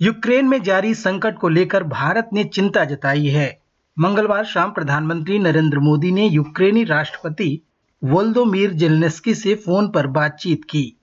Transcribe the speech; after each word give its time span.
Ukraine 0.00 0.48
में 0.48 0.62
जारी 0.62 0.94
संकट 0.94 1.38
को 1.38 1.48
लेकर 1.48 1.82
भारत 1.82 2.28
ने 2.32 2.44
चिंता 2.44 2.84
जताई 2.84 3.26
है। 3.26 3.62
मंगलवार 3.98 4.44
शाम 4.44 4.70
प्रधानमंत्री 4.70 5.38
नरेंद्र 5.38 5.78
मोदी 5.78 6.12
ने 6.12 6.26
यूक्रेनी 6.26 6.84
राष्ट्रपति 6.84 7.60
वोल्दोमीर 8.04 8.72
जेलनेस्की 8.72 9.34
से 9.34 9.54
फ़ोन 9.54 9.88
पर 9.88 10.06
बातचीत 10.06 10.64
की। 10.64 10.96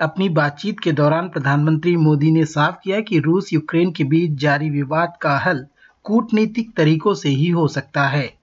अपनी 0.00 0.28
बातचीत 0.28 0.80
के 0.80 0.92
दौरान 0.92 1.28
प्रधानमंत्री 1.28 1.96
मोदी 1.96 2.30
ने 2.30 2.44
साफ़ 2.44 2.76
किया 2.84 3.00
कि 3.00 3.18
रूस 3.18 3.52
यूक्रेन 3.52 3.92
के 3.92 4.04
बीच 4.04 4.30
जारी 4.30 4.70
विवाद 4.70 5.12
का 5.20 5.38
हल 5.38 5.66
कूटनीतिक 6.02 6.76
तरीकों 6.76 7.14
से 7.14 7.28
ही 7.28 7.48
हो 7.48 7.68
सकता 7.68 8.06
है। 8.08 8.34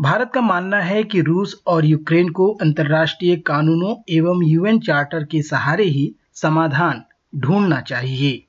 भारत 0.00 0.30
का 0.34 0.40
मानना 0.40 0.80
है 0.80 1.04
कि 1.04 1.20
रूस 1.20 1.62
और 1.66 1.84
यूक्रेन 1.84 2.28
को 2.28 2.52
अंतर्राष्ट्रीय 2.52 3.36
कानूनों 3.36 3.96
एवं 4.08 4.44
यूएन 4.44 4.80
चार्टर 4.80 5.24
के 5.24 5.42
सहारे 5.42 5.84
ही 5.84 6.14
समाधान 6.34 7.02
ढूंढना 7.36 7.80
चाहिए। 7.80 8.46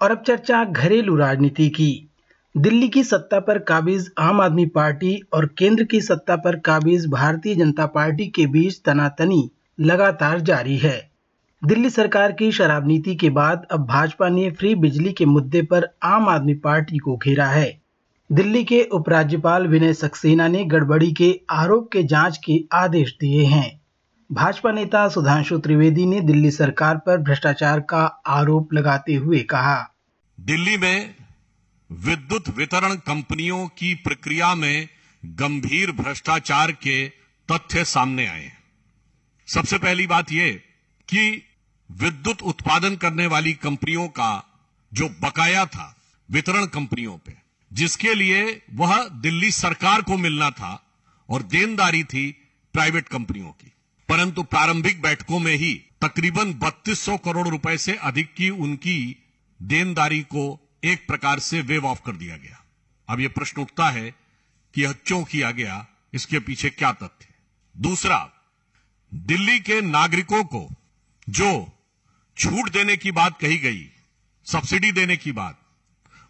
और 0.00 0.10
अब 0.10 0.22
चर्चा 0.26 0.64
घरेलू 0.64 1.16
राजनीति 1.16 1.68
की। 1.68 2.08
दिल्ली 2.56 2.88
की 2.88 3.04
सत्ता 3.04 3.40
पर 3.40 3.58
काबिज 3.58 4.10
आम 4.18 4.40
आदमी 4.40 4.66
पार्टी 4.66 5.20
और 5.32 5.46
केंद्र 5.46 5.84
की 5.84 6.00
सत्ता 6.00 6.36
पर 6.36 6.56
काबिज 6.56 7.06
भारतीय 7.06 7.54
जनता 7.54 7.86
पार्टी 7.86 8.26
के 8.26 8.46
बीच 8.46 8.80
तनातनी 8.84 9.50
लगातार 9.80 10.40
जारी 10.40 10.76
है। 10.76 11.10
दिल्ली 11.64 11.90
सरकार 11.90 12.32
की 12.32 12.52
शराब 12.52 12.86
नीति 12.86 13.14
के 13.14 13.30
बाद 13.30 13.66
अब 13.70 13.86
भाजपा 13.86 14.28
ने 14.28 14.50
फ्री 14.50 14.74
बिजली 14.74 15.12
के 15.12 15.24
मुद्दे 15.24 15.62
पर 15.62 15.88
आम 16.02 16.28
आदमी 16.28 16.54
पार्टी 16.54 16.98
को 16.98 17.16
घेरा 17.16 17.46
है। 17.46 17.80
दिल्ली 18.32 18.64
के 18.64 18.82
उपराज्यपाल 18.82 19.66
विनय 19.66 19.92
सक्सेना 19.92 20.48
ने 20.48 20.64
गड़बड़ी 20.64 21.12
के 21.12 21.40
आरोप 21.50 21.90
के 21.92 22.02
जाँच 22.02 22.36
के 22.36 22.64
आदेश 22.72 23.16
दिए 23.20 23.44
हैं। 23.44 23.75
भाजपा 24.30 24.70
नेता 24.72 25.08
सुधांशु 25.08 25.58
त्रिवेदी 25.58 26.06
ने 26.06 26.20
दिल्ली 26.20 26.50
सरकार 26.50 26.96
पर 26.96 27.18
भ्रष्टाचार 27.18 27.80
का 27.80 28.00
आरोप 28.26 28.72
लगाते 28.72 29.14
हुए 29.14 29.40
कहा। 29.40 29.94
दिल्ली 30.40 30.76
में 30.76 31.14
विद्युत 31.90 32.48
वितरण 32.48 32.94
कंपनियों 32.94 33.66
की 33.68 33.94
प्रक्रिया 33.94 34.54
में 34.54 34.88
गंभीर 35.24 35.92
भ्रष्टाचार 35.92 36.72
के 36.72 37.08
तथ्य 37.48 37.84
सामने 37.84 38.26
आए 38.26 38.50
सबसे 39.48 39.78
पहली 39.78 40.06
बात 40.06 40.32
यह 40.32 40.60
कि 41.08 41.42
विद्युत 41.90 42.42
उत्पादन 42.42 42.96
करने 42.96 43.26
वाली 43.26 43.52
कंपनियों 43.52 44.08
का 44.08 44.32
जो 44.92 45.08
बकाया 45.08 45.64
था 45.66 45.94
वितरण 46.30 46.66
कंपनियों 46.66 47.16
पे, 47.18 47.36
जिसके 47.72 48.14
लिए 48.14 48.62
वह 48.74 49.08
दिल्ली 49.08 49.50
सरकार 49.50 50.02
को 50.02 50.16
मिलना 50.16 50.50
था 50.50 50.82
और 51.28 51.42
देनदारी 51.42 52.04
थी 52.04 52.30
प्राइवेट 52.74 53.08
कंपनियों 53.08 53.50
की। 53.52 53.72
परंतु 54.08 54.42
प्रारंभिक 54.42 55.02
बैठकों 55.02 55.38
में 55.38 55.54
ही 55.56 55.74
तकरीबन 56.02 56.52
3200 56.54 57.16
करोड़ 57.24 57.48
रुपए 57.48 57.78
से 57.78 57.94
अधिक 57.94 58.34
की 58.34 58.50
उनकी 58.50 59.16
देनदारी 59.62 60.20
को 60.22 60.70
एक 60.84 61.06
प्रकार 61.06 61.38
से 61.38 61.60
वेव 61.60 61.86
ऑफ़ 61.86 62.00
कर 62.06 62.12
दिया 62.12 62.36
गया। 62.36 62.64
अब 63.08 63.20
यह 63.20 63.28
प्रश्न 63.28 63.60
उठता 63.62 63.90
है 63.90 64.14
कि 64.74 64.82
यह 64.82 64.92
क्यों 64.92 65.24
किया 65.24 65.50
गया, 65.50 65.86
इसके 66.14 66.38
पीछे 66.38 66.70
क्या 66.70 66.92
तथ्य 66.92 67.26
दूसरा, 67.76 68.32
दिल्ली 69.14 69.60
के 69.60 69.80
नागरिकों 69.80 70.44
को 70.44 70.68
जो 71.28 71.78
छूट 72.36 72.70
देने 72.70 72.96
की 72.96 73.10
बात 73.10 73.40
कही 73.40 73.58
गई, 73.58 73.90
सब्सिडी 74.46 74.92
देने 74.92 75.16
की 75.16 75.32
बात, 75.32 75.60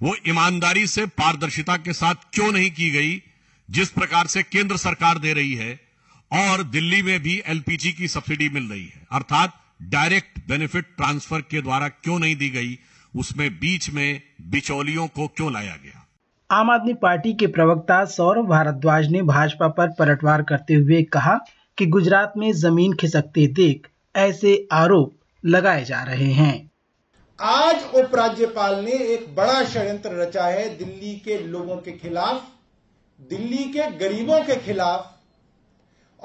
वो 0.02 0.16
ईमानदारी 0.28 0.86
से 0.86 1.06
पारदर्शिता 1.06 1.76
के 1.76 1.92
साथ 1.92 2.14
क्यों 2.32 2.52
नहीं 2.52 2.70
की 2.70 2.90
गई, 2.90 3.22
जिस 3.70 3.90
प्रकार 3.90 4.26
से 4.26 4.42
केंद्र 4.42 4.76
सरकार 4.76 5.18
दे 5.18 5.32
रही 5.32 5.54
है 5.54 5.85
और 6.32 6.62
दिल्ली 6.62 7.02
में 7.02 7.22
भी 7.22 7.42
एलपीजी 7.46 7.92
की 7.92 8.08
सब्सिडी 8.08 8.48
मिल 8.48 8.68
रही 8.70 8.84
है। 8.84 9.06
अर्थात 9.12 9.52
डायरेक्ट 9.82 10.38
बेनिफिट 10.48 10.84
ट्रांसफ़र 10.84 11.40
के 11.40 11.62
द्वारा 11.62 11.88
क्यों 11.88 12.18
नहीं 12.18 12.36
दी 12.36 12.48
गई 12.50 12.78
उसमें 13.14 13.50
बीच 13.50 13.90
में 13.90 14.20
बिचौलियों 14.40 15.06
को 15.06 15.26
क्यों 15.26 15.52
लाया 15.52 15.76
गया? 15.76 16.02
आम 16.50 16.70
आदमी 16.70 16.94
पार्टी 16.94 17.32
के 17.34 17.46
प्रवक्ता 17.46 18.04
सौरभ 18.04 18.48
भारद्वाज 18.48 19.08
ने 19.08 19.22
भाजपा 19.22 19.68
पर 19.68 19.88
पलटवार 19.88 20.42
करते 20.42 20.74
हुए 20.74 21.02
कहा 21.02 21.38
कि 21.78 21.86
गुजरात 21.86 22.32
में 22.36 22.52
ज़मीन 22.52 22.92
खिसकते 22.92 23.46
देख 23.46 23.88
ऐसे 24.16 24.68
आरोप 24.72 25.18
लगाए 25.44 25.84
जा 25.84 26.02
रहे 26.02 26.32
हैं। 26.32 26.70
आज 27.40 27.82
उपराज्यपाल 27.94 28.84
ने 28.84 28.92
एक 28.92 29.34
बड़ा 29.34 29.64
षड्यंत्र 29.64 30.10
रचा 30.10 30.44
है 30.44 30.68
दिल्ली 30.78 31.16
के 31.16 31.38
लोगों 31.38 31.76
के 31.76 31.92
खिलाफ 31.92 32.46
दिल्ली 33.20 33.64
के 33.72 33.90
गरीबों 33.90 34.40
के 34.40 34.56
खिलाफ 34.56 35.12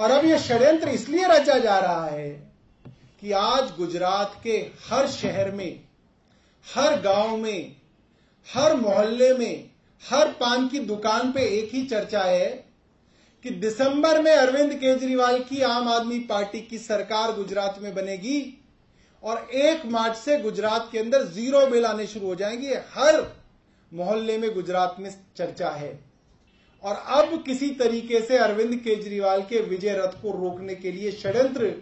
और 0.01 0.11
अब 0.11 0.25
यह 0.25 0.37
षड्यंत्र 0.37 0.89
इसलिए 0.89 1.25
रचा 1.27 1.57
जा 1.59 1.79
रहा 1.79 2.05
है 2.05 2.29
कि 3.21 3.31
आज 3.31 3.73
गुजरात 3.77 4.39
के 4.43 4.57
हर 4.89 5.07
शहर 5.07 5.51
में, 5.51 5.83
हर 6.75 7.01
गाँव 7.01 7.37
में, 7.37 7.75
हर 8.53 8.75
मोहल्ले 8.75 9.33
में, 9.33 9.69
हर 10.09 10.27
पान 10.27 10.67
की 10.67 10.79
दुकान 10.79 11.31
पे 11.31 11.41
एक 11.41 11.69
ही 11.73 11.85
चर्चा 11.85 12.23
है 12.23 12.49
कि 13.43 13.49
दिसंबर 13.49 14.21
में 14.21 14.31
अरविंद 14.31 14.73
केजरीवाल 14.73 15.39
की 15.39 15.61
आम 15.61 15.87
आदमी 15.87 16.19
पार्टी 16.19 16.61
की 16.61 16.77
सरकार 16.77 17.31
गुजरात 17.31 17.79
में 17.81 17.95
बनेगी 17.95 18.63
और 19.23 19.49
एक 19.53 19.85
मार्च 19.85 20.17
से 20.17 20.39
गुजरात 20.39 20.89
के 20.91 20.99
अंदर 20.99 21.23
ज़ीरो 21.23 21.67
बिल 21.67 21.85
आने 21.85 22.07
शुरू 22.07 22.27
हो 22.27 22.35
जाएँगे। 22.35 22.73
हर 22.73 23.35
मोहल्ले 23.93 24.37
में 24.37 24.53
गुजरात 24.53 24.95
में 24.99 25.15
चर्चा 25.37 25.69
है। 25.69 26.10
और 26.83 26.95
अब 26.95 27.41
किसी 27.45 27.69
तरीके 27.75 28.21
से 28.21 28.37
अरविंद 28.37 28.75
केजरीवाल 28.75 29.41
के 29.41 29.59
विजय 29.61 29.93
रथ 29.97 30.21
को 30.21 30.31
रोकने 30.31 30.75
के 30.75 30.91
लिए 30.91 31.11
षड्यंत्र 31.11 31.73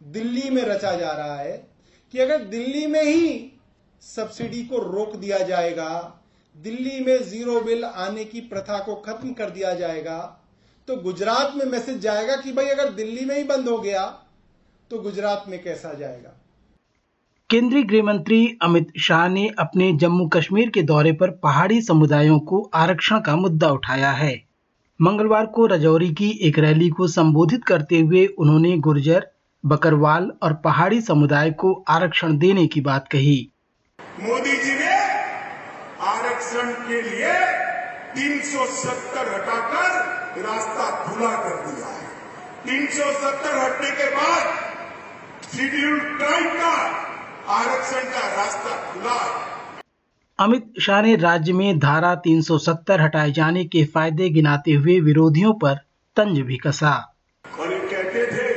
दिल्ली 0.00 0.50
में 0.50 0.62
रचा 0.62 0.94
जा 0.96 1.12
रहा 1.12 1.36
है 1.36 1.56
कि 2.14 2.18
अगर 2.18 2.44
दिल्ली 2.44 2.86
में 2.86 3.02
ही 3.02 3.50
सब्सिडी 4.02 4.62
को 4.64 4.78
रोक 4.78 5.16
दिया 5.16 5.38
जाएगा, 5.38 6.20
दिल्ली 6.56 7.00
में 7.00 7.22
ज़ीरो 7.22 7.60
बिल 7.60 7.84
आने 7.84 8.24
की 8.24 8.40
प्रथा 8.40 8.78
को 8.78 8.94
खत्म 8.96 9.32
कर 9.32 9.50
दिया 9.50 9.74
जाएगा 9.74 10.18
तो 10.88 10.96
गुजरात 10.96 11.52
में 11.56 11.64
मैसेज 11.66 11.98
जाएगा 11.98 12.36
कि 12.36 12.52
भाई 12.52 12.66
अगर 12.66 12.92
दिल्ली 12.92 13.24
में 13.24 13.36
ही 13.36 13.44
बंद 13.44 13.68
हो 13.68 13.78
गया 13.78 14.04
तो 14.90 14.98
गुजरात 14.98 15.44
में 15.48 15.62
कैसा 15.62 15.92
जाएगा? 15.92 16.32
केंद्रीय 17.50 17.82
गृह 17.82 18.02
मंत्री 18.02 18.58
अमित 18.62 18.92
शाह 18.98 19.28
ने 19.28 19.46
अपने 19.58 19.92
जम्मू 19.92 20.26
कश्मीर 20.28 20.70
के 20.70 20.82
दौरे 20.82 21.12
पर 21.12 21.30
पहाड़ी 21.30 21.80
समुदायों 21.82 22.38
को 22.40 22.70
आरक्षण 22.74 23.20
का 23.20 23.36
मुद्दा 23.36 23.68
उठाया 23.68 24.10
है। 24.10 24.32
मंगलवार 25.00 25.46
को 25.46 25.66
रजौरी 25.66 26.08
की 26.14 26.30
एक 26.42 26.58
रैली 26.58 26.88
को 26.88 27.06
संबोधित 27.06 27.64
करते 27.64 27.98
हुए 27.98 28.24
उन्होंने 28.26 28.76
गुर्जर, 28.78 29.26
बकरवाल 29.64 30.30
और 30.42 30.54
पहाड़ी 30.54 31.00
समुदाय 31.00 31.50
को 31.50 31.72
आरक्षण 31.88 32.38
देने 32.38 32.66
की 32.66 32.80
बात 32.80 33.08
कही। 33.08 33.36
मोदी 34.22 34.56
जी 34.56 34.74
ने 34.74 34.96
आरक्षण 36.06 36.72
के 36.88 37.02
लिए 37.02 37.32
370 38.14 39.32
हटाकर 39.34 40.42
रास्ता 40.42 40.90
खुला 41.04 41.32
कर 41.36 41.62
दिया 41.66 41.86
है। 41.86 42.04
370 42.66 43.64
हटने 43.64 43.90
के 43.90 44.10
बाद 44.16 44.42
शेड्यूल 45.48 45.98
ट्राइब 45.98 46.52
का 46.54 47.03
आरक्षण 47.46 48.04
का 48.10 48.20
रास्ता 48.36 48.76
खुला 48.84 49.14
अमित 50.38 50.80
शाह 50.80 51.00
ने 51.02 51.14
राज्य 51.16 51.52
में 51.52 51.78
धारा 51.78 52.12
370 52.22 53.00
हटाए 53.00 53.30
जाने 53.32 53.64
के 53.64 53.84
फ़ायदे 53.84 54.28
गिनाते 54.30 54.72
हुए 54.74 54.98
विरोधियों 55.00 55.52
पर 55.54 55.74
तंज 56.16 56.38
भी 56.40 56.56
कसा। 56.56 56.92
और 57.44 57.72
ये 57.72 57.78
कहते 57.80 58.24
थे 58.26 58.48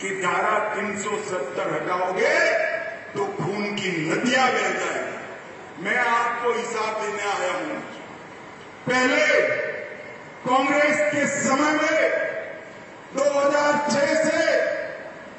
कि 0.00 0.10
धारा 0.22 0.58
370 0.74 1.70
हटाओगे 1.74 2.34
तो 3.14 3.24
खून 3.38 3.62
की 3.76 3.90
नदियाँ 4.10 4.50
बह 4.52 4.68
जाएगी। 4.72 5.84
मैं 5.84 5.96
आपको 5.98 6.52
हिसाब 6.52 7.00
देने 7.02 7.22
आया 7.30 7.52
हूँ। 7.52 7.80
पहले 8.86 9.22
कांग्रेस 10.46 11.00
के 11.14 11.26
समय 11.38 11.72
में 11.72 11.98
2006 13.16 14.14
से 14.24 14.40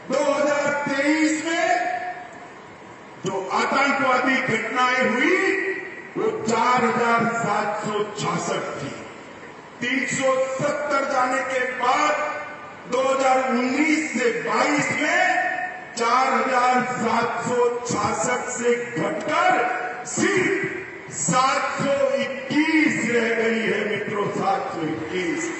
2023 0.09 1.45
में 1.45 1.67
जो 3.25 3.33
आतंकवादी 3.83 4.35
घटनाएँ 4.47 5.07
हुई, 5.09 5.37
वो 6.17 6.29
चार 6.47 6.83
हज़ार 6.85 7.25
सात 7.35 7.85
सौ 7.85 8.03
छियासठ 8.17 8.67
थी। 8.79 8.91
तीन 9.81 10.05
सौ 10.07 10.33
सत्तर 10.57 11.05
जाने 11.11 11.41
के 11.43 11.59
बाद 11.79 12.13
2019 12.93 14.07
से 14.13 14.29
22 14.43 14.91
में 15.01 15.21
चार 15.97 16.33
हज़ार 16.33 16.83
सात 16.93 17.43
सौ 17.47 17.67
छियासठ 17.81 18.47
से 18.51 18.75
घटकर 18.75 20.05
सिर्फ़ 20.05 21.11
सात 21.15 21.81
सौ 21.81 21.97
इक्कीस 22.21 23.11
रह 23.11 23.27
गई 23.35 23.59
है 23.59 23.89
मित्रों, 23.89 24.27
सात 24.29 24.71
सौ 24.75 24.87
इक्कीस। 24.87 25.51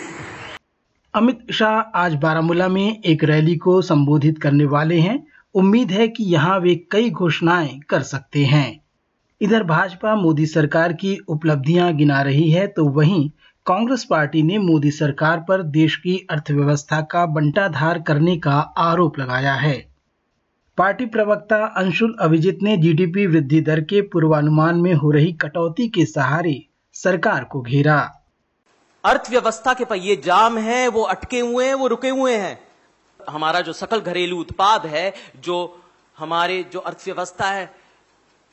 अमित 1.13 1.51
शाह 1.53 1.99
आज 1.99 2.15
बारामूला 2.21 2.67
में 2.69 3.01
एक 3.01 3.23
रैली 3.23 3.55
को 3.57 3.81
संबोधित 3.83 4.41
करने 4.41 4.65
वाले 4.67 4.99
हैं। 4.99 5.23
उम्मीद 5.55 5.91
है 5.91 6.07
कि 6.07 6.23
यहाँ 6.23 6.59
वे 6.59 6.75
कई 6.91 7.09
घोषणाएँ 7.09 7.79
कर 7.89 8.01
सकते 8.01 8.45
हैं। 8.45 8.81
इधर 9.41 9.63
भाजपा 9.63 10.15
मोदी 10.15 10.45
सरकार 10.45 10.93
की 10.93 11.17
उपलब्धियाँ 11.27 11.93
गिना 11.93 12.21
रही 12.21 12.49
है 12.51 12.67
तो 12.67 12.85
वहीं 12.87 13.29
कांग्रेस 13.65 14.03
पार्टी 14.03 14.43
ने 14.43 14.57
मोदी 14.57 14.91
सरकार 14.91 15.39
पर 15.39 15.63
देश 15.63 15.95
की 15.95 16.17
अर्थव्यवस्था 16.31 17.01
का 17.01 17.25
बंटाधार 17.25 17.99
करने 18.01 18.37
का 18.37 18.59
आरोप 18.77 19.19
लगाया 19.19 19.53
है। 19.53 19.75
पार्टी 20.77 21.05
प्रवक्ता 21.05 21.65
अंशुल 21.65 22.15
अभिजीत 22.19 22.59
ने 22.63 22.77
जीडीपी 22.77 23.27
वृद्धि 23.27 23.61
दर 23.61 23.81
के 23.81 24.01
पूर्वानुमान 24.01 24.75
में 24.75 24.93
हो 24.93 25.11
रही 25.11 25.31
कटौती 25.33 25.87
के 25.89 26.05
सहारे 26.05 26.61
सरकार 26.95 27.43
को 27.43 27.61
घेरा। 27.61 27.99
अर्थव्यवस्था 29.03 29.73
के 29.73 29.85
पहिए 29.85 30.15
जाम 30.15 30.57
है, 30.57 30.87
वो 30.87 31.01
अटके 31.01 31.39
हुए 31.39 31.65
हैं, 31.65 31.73
वो 31.73 31.87
रुके 31.87 32.09
हुए 32.09 32.35
हैं। 32.35 32.57
हमारा 33.29 33.61
जो 33.61 33.73
सकल 33.73 33.99
घरेलू 33.99 34.37
उत्पाद 34.37 34.85
है, 34.85 35.13
जो 35.39 35.79
हमारे 36.17 36.63
जो 36.63 36.79
अर्थव्यवस्था 36.79 37.51
है, 37.51 37.75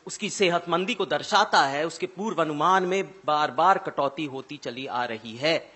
उसकी 0.07 0.31
सेहतमंदी 0.31 0.95
को 0.95 1.07
दर्शाता 1.07 1.63
है, 1.63 1.87
उसके 1.87 2.07
पूर्व 2.07 2.43
अनुमान 2.43 2.83
में 2.83 3.05
बार 3.27 3.51
बार 3.51 3.79
कटौती 3.79 4.25
होती 4.25 4.57
चली 4.57 4.87
आ 4.87 5.05
रही 5.05 5.37
है। 5.37 5.73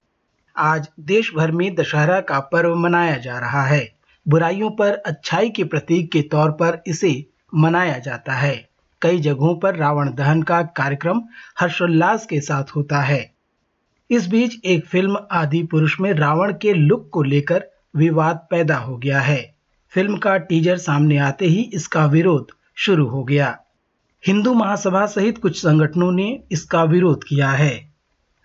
आज 0.57 0.89
देश 1.01 1.33
भर 1.37 1.51
में 1.51 1.75
दशहरा 1.75 2.21
का 2.21 2.41
पर्व 2.41 2.75
मनाया 2.75 3.17
जा 3.17 3.39
रहा 3.39 3.63
है। 3.63 3.95
बुराइयों 4.29 4.71
पर 4.71 4.93
अच्छाई 4.95 5.51
के 5.51 5.65
प्रतीक 5.65 6.13
के 6.13 6.23
तौर 6.23 6.51
पर 6.51 6.83
इसे 6.87 7.27
मनाया 7.55 7.99
जाता 7.99 8.33
है। 8.33 8.69
कई 9.03 9.21
जगहों 9.21 9.57
पर 9.57 9.77
रावण 9.77 10.15
दहन 10.15 10.43
का 10.43 10.63
कार्यक्रम 10.63 11.23
हर्षोल्लास 11.61 12.27
के 12.27 12.41
साथ 12.41 12.65
होता 12.77 13.01
है। 13.01 13.35
इस 14.11 14.27
बीच 14.27 14.65
एक 14.65 14.87
फ़िल्म 14.87 15.19
आदि 15.31 15.63
पुरुष 15.63 16.01
में 16.01 16.13
रावण 16.13 16.53
के 16.63 16.73
लुक 16.73 17.11
को 17.13 17.23
लेकर 17.23 17.74
विवाद 17.97 18.47
पैदा 18.51 18.77
हो 18.77 18.97
गया 18.97 19.21
है। 19.21 19.55
फ़िल्म 19.93 20.17
का 20.17 20.37
टीजर 20.37 20.77
सामने 20.77 21.19
आते 21.19 21.47
ही 21.47 21.63
इसका 21.75 22.07
विरोध 22.07 22.47
शुरू 22.75 23.07
हो 23.07 23.25
गया। 23.25 23.59
हिंदू 24.27 24.55
महासभा 24.55 25.07
सहित 25.07 25.39
कुछ 25.39 25.59
संगठनों 25.59 26.13
ने 26.13 26.41
इसका 26.53 26.85
विरोध 26.85 27.25
किया 27.25 27.51
है। 27.51 27.95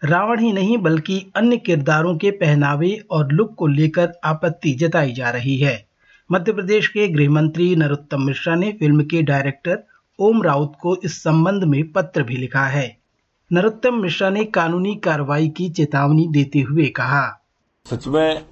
रावण 0.03 0.39
ही 0.39 0.53
नहीं, 0.53 0.77
बल्कि 0.77 1.31
अन्य 1.35 1.57
किरदारों 1.57 2.17
के 2.17 2.31
पहनावे 2.31 3.03
और 3.11 3.31
लुक 3.31 3.55
को 3.55 3.67
लेकर 3.67 4.13
आपत्ति 4.23 4.73
जताई 4.73 5.11
जा 5.11 5.29
रही 5.29 5.57
है। 5.57 5.87
मध्य 6.31 6.53
प्रदेश 6.53 6.87
के 6.87 7.07
गृह 7.07 7.29
मंत्री 7.29 7.75
नरोत्तम 7.75 8.21
मिश्रा 8.21 8.55
ने 8.55 8.71
फ़िल्म 8.71 9.03
के 9.03 9.21
डायरेक्टर 9.21 9.83
ओम 10.19 10.43
राउत 10.43 10.73
को 10.81 10.95
इस 10.95 11.23
संबंध 11.23 11.63
में 11.63 11.91
पत्र 11.91 12.23
भी 12.23 12.37
लिखा 12.37 12.65
है। 12.65 12.97
नरोत्तम 13.53 14.01
मिश्रा 14.01 14.29
ने 14.29 14.45
कानूनी 14.45 14.95
कार्रवाई 14.95 15.49
की 15.49 15.69
चेतावनी 15.69 16.27
देते 16.27 16.59
हुए 16.59 16.85
कहा। 16.85 17.41
सच 17.85 18.07
में 18.07 18.45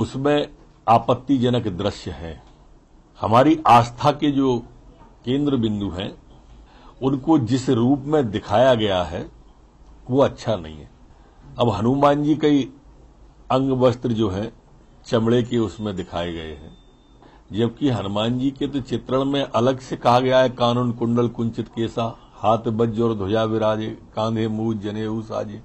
उसमें 0.00 0.48
आपत्तिजनक 0.88 1.68
दृश्य 1.68 2.10
है। 2.10 2.42
हमारी 3.20 3.58
आस्था 3.66 4.12
के 4.12 4.30
जो 4.30 4.58
केंद्र 5.24 5.56
बिंदु 5.56 5.88
हैं, 5.90 6.14
उनको 7.02 7.38
जिस 7.38 7.68
रूप 7.70 7.98
में 7.98 8.30
दिखाया 8.30 8.74
गया 8.74 9.02
है, 9.02 9.30
वो 10.10 10.20
अच्छा 10.22 10.56
नहीं 10.56 10.76
है। 10.76 10.90
अब 11.58 11.70
हनुमान 11.70 12.24
जी 12.24 12.34
कई 12.36 12.72
अंग 13.50 13.70
वस्त्र 13.70 14.12
जो 14.12 14.28
है, 14.30 14.52
चमड़े 15.06 15.42
के 15.42 15.58
उसमें 15.58 15.96
दिखाए 15.96 16.32
गए 16.32 16.52
हैं। 16.54 16.76
जबकि 17.52 17.88
हनुमान 17.88 18.38
जी 18.38 18.50
के 18.50 18.66
तो 18.66 18.80
चित्रण 18.80 19.24
में 19.24 19.42
अलग 19.42 19.78
से 19.78 19.96
कहा 19.96 20.20
गया 20.20 20.38
है, 20.38 20.48
कानून 20.48 20.92
कुंडल 20.92 21.28
कुंचित 21.28 21.68
केसा, 21.68 22.18
हाथ 22.34 22.58
बज्ज 22.58 23.00
और 23.00 23.14
ध्वजा 23.14 23.44
विराजे, 23.44 23.98
कांधे 24.14 24.48
मुँह 24.48 24.78
जने 24.78 25.22
साजे 25.22 25.62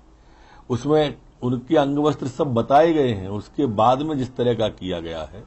उसमें 0.70 1.18
उनके 1.46 1.78
अंग 1.78 1.98
वस्त्र 1.98 2.28
सब 2.28 2.54
बताए 2.54 2.94
गए 2.94 3.12
हैं। 3.12 3.30
उसके 3.30 3.66
बाद 3.76 4.02
में 4.02 4.18
जिस 4.18 4.36
तरह 4.36 4.54
का 4.54 4.68
किया 4.70 5.00
गया 5.00 5.22
है, 5.24 5.44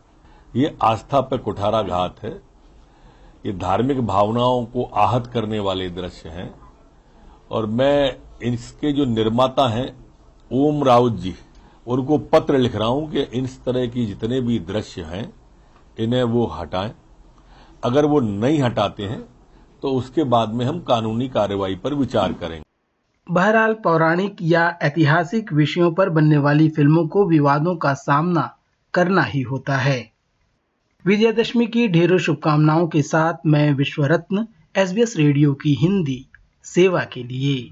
ये 0.56 0.76
आस्था 0.82 1.20
पर 1.22 1.38
कुठारा 1.38 1.82
घात 1.82 2.22
है। 2.22 2.30
ये 3.46 3.52
धार्मिक 3.54 4.00
भावनाओं 4.02 4.64
को 4.66 4.84
आहत 4.96 5.26
करने 5.26 5.58
वाले 5.60 5.88
दृश्य 5.90 6.28
हैं। 6.28 6.52
और 7.50 7.66
मैं 7.66 8.16
इसके 8.44 8.92
जो 8.92 9.04
निर्माता 9.06 9.68
हैं, 9.68 9.88
ओम 10.50 10.82
राउत 10.84 11.12
जी, 11.14 11.34
उनको 11.86 12.18
पत्र 12.28 12.58
लिख 12.58 12.76
रहा 12.76 12.88
हूँ 12.88 13.10
कि 13.10 13.22
इस 13.34 13.62
तरह 13.64 13.86
की 13.86 14.06
जितने 14.06 14.40
भी 14.40 14.58
दृश्य 14.60 15.02
हैं, 15.04 15.32
इन्हें 15.98 16.22
वो 16.24 16.46
हटाएँ। 16.48 16.94
अगर 17.84 18.04
वो 18.04 18.20
नहीं 18.20 18.60
हटाते 18.60 19.02
हैं 19.04 19.20
तो 19.82 19.92
उसके 19.92 20.24
बाद 20.26 20.54
में 20.54 20.64
हम 20.66 20.80
कानूनी 20.80 21.28
कार्रवाई 21.28 21.74
पर 21.76 21.94
विचार 21.94 22.32
करेंगे। 22.32 22.62
बहरहाल 23.30 23.74
पौराणिक 23.74 24.36
या 24.40 24.78
ऐतिहासिक 24.82 25.52
विषयों 25.52 25.92
पर 25.92 26.08
बनने 26.08 26.38
वाली 26.38 26.68
फ़िल्मों 26.68 27.08
को 27.08 27.26
विवादों 27.26 27.76
का 27.76 27.94
सामना 27.94 28.56
करना 28.94 29.22
ही 29.22 29.40
होता 29.40 29.76
है। 29.76 30.12
विजयदशमी 31.06 31.66
की 31.66 31.88
ढेरों 31.88 32.18
शुभकामनाओं 32.18 32.88
के 32.88 33.02
साथ 33.02 33.34
मैं 33.46 33.72
विश्व 33.72 34.04
रत्न 34.04 34.46
एसबीएस 34.76 35.16
रेडियो 35.16 35.54
की 35.54 35.74
हिंदी 35.74 36.26
सेवा 36.64 37.04
के 37.04 37.22
लिए। 37.22 37.70